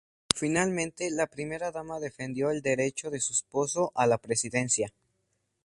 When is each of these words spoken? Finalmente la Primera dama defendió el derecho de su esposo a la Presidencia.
Finalmente 0.35 1.11
la 1.11 1.27
Primera 1.27 1.69
dama 1.71 1.99
defendió 1.99 2.49
el 2.49 2.63
derecho 2.63 3.11
de 3.11 3.19
su 3.19 3.33
esposo 3.33 3.91
a 3.93 4.07
la 4.07 4.17
Presidencia. 4.17 4.91